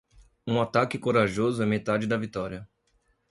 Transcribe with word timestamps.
Um 0.47 0.59
ataque 0.59 0.97
corajoso 0.97 1.61
é 1.61 1.65
metade 1.67 2.07
da 2.07 2.17
vitória. 2.17 2.67